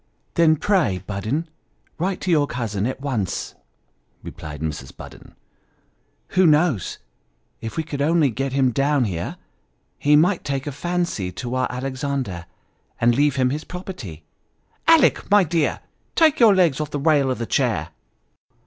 "Then, 0.33 0.55
pray 0.55 0.97
Budden 1.05 1.47
write 1.99 2.21
to 2.21 2.31
your 2.31 2.47
cousin 2.47 2.87
at 2.87 3.01
once," 3.01 3.53
replied 4.23 4.59
Mrs. 4.59 4.97
Budden." 4.97 5.35
Who 6.29 6.47
knows, 6.47 6.97
if 7.61 7.77
we 7.77 7.83
could 7.83 8.01
only 8.01 8.31
get 8.31 8.51
him 8.51 8.71
down 8.71 9.03
here, 9.03 9.35
but 9.37 10.03
he 10.03 10.15
might 10.15 10.43
take 10.43 10.65
a 10.65 10.71
fancy 10.71 11.31
to 11.33 11.53
our 11.53 11.67
Alexander, 11.69 12.47
and 12.99 13.13
leave 13.13 13.35
him 13.35 13.51
his 13.51 13.63
property? 13.63 14.23
Alick, 14.87 15.29
my 15.29 15.43
dear, 15.43 15.81
take 16.15 16.39
your 16.39 16.55
legs 16.55 16.81
off 16.81 16.89
the 16.89 16.99
rail 16.99 17.29
of 17.29 17.37
the 17.37 17.45
chair 17.45 17.89